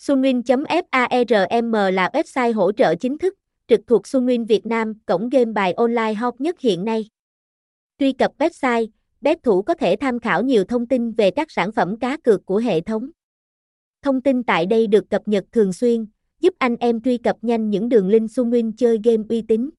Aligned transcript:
Sunwin.farm 0.00 1.90
là 1.90 2.10
website 2.12 2.54
hỗ 2.54 2.72
trợ 2.72 2.94
chính 2.94 3.18
thức, 3.18 3.34
trực 3.68 3.80
thuộc 3.86 4.02
Sunwin 4.02 4.46
Việt 4.46 4.66
Nam, 4.66 4.94
cổng 5.06 5.28
game 5.28 5.52
bài 5.52 5.72
online 5.72 6.14
hot 6.14 6.34
nhất 6.38 6.60
hiện 6.60 6.84
nay. 6.84 7.08
Truy 7.98 8.12
cập 8.12 8.32
website, 8.38 8.86
bet 9.20 9.42
thủ 9.42 9.62
có 9.62 9.74
thể 9.74 9.96
tham 10.00 10.18
khảo 10.18 10.42
nhiều 10.42 10.64
thông 10.64 10.86
tin 10.86 11.12
về 11.12 11.30
các 11.30 11.50
sản 11.50 11.72
phẩm 11.72 11.98
cá 11.98 12.16
cược 12.16 12.46
của 12.46 12.58
hệ 12.58 12.80
thống. 12.80 13.10
Thông 14.02 14.20
tin 14.20 14.42
tại 14.42 14.66
đây 14.66 14.86
được 14.86 15.10
cập 15.10 15.28
nhật 15.28 15.44
thường 15.52 15.72
xuyên, 15.72 16.06
giúp 16.40 16.54
anh 16.58 16.76
em 16.76 17.00
truy 17.00 17.18
cập 17.18 17.36
nhanh 17.42 17.70
những 17.70 17.88
đường 17.88 18.08
link 18.08 18.30
Sunwin 18.30 18.72
chơi 18.76 18.98
game 19.04 19.22
uy 19.28 19.42
tín. 19.42 19.70